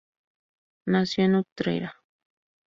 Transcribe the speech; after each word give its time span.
Nació 0.87 1.25
en 1.25 1.35
Utrera. 1.35 2.01